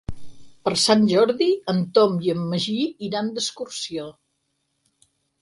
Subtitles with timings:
[0.67, 4.09] Per Sant Jordi en Tom i en Magí iran d'excursió.